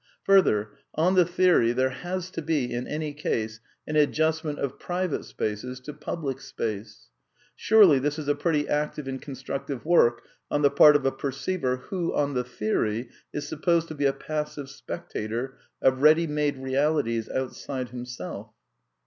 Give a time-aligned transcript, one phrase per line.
[0.23, 5.25] Further, on the theory, there has to be, in any case, an adjustment of; "private'*
[5.25, 7.09] spaces to "public" space.
[7.55, 11.27] Surely this is \\/\^ pretty active and constructive work on the part of a per
[11.29, 11.35] y*^'.
[11.39, 16.57] ceiver who, on the theory, is supposed to be a passive spectator of ready made
[16.57, 18.49] realities outside himself